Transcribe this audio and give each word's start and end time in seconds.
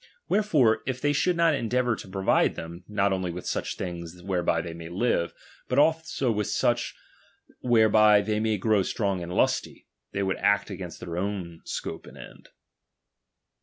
Wherefore 0.27 0.81
if 0.87 0.99
they 0.99 1.13
should 1.13 1.37
not 1.37 1.53
endeavour 1.53 1.95
to 1.95 2.07
provide 2.07 2.55
them, 2.55 2.83
not 2.87 3.13
only 3.13 3.29
with 3.29 3.45
such 3.45 3.77
things 3.77 4.23
whereby 4.23 4.59
they 4.61 4.73
may 4.73 4.89
live, 4.89 5.31
but 5.67 5.77
also 5.77 6.31
with 6.31 6.47
such 6.47 6.95
whereby 7.61 8.21
they 8.21 8.39
may 8.39 8.57
grow 8.57 8.81
strong 8.81 9.21
and 9.21 9.31
lusty, 9.31 9.85
they 10.11 10.23
would 10.23 10.37
act 10.37 10.71
against 10.71 11.01
their 11.01 11.17
own 11.17 11.61
scope 11.65 12.07
and 12.07 12.17
end. 12.17 12.49